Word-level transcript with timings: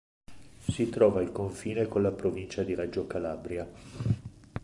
Si 0.67 0.89
trova 0.89 1.19
al 1.19 1.31
confine 1.31 1.87
con 1.87 2.01
la 2.01 2.11
provincia 2.11 2.63
di 2.63 2.73
Reggio 2.73 3.05
Calabria. 3.05 3.69